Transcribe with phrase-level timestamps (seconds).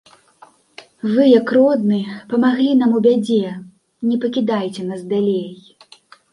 [1.09, 1.99] Вы, як родны,
[2.33, 3.39] памаглі нам у бядзе,
[4.09, 5.49] не пакідайце нас далей.